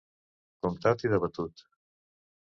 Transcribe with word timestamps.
Comptat 0.67 1.05
i 1.09 1.13
debatut. 1.13 1.65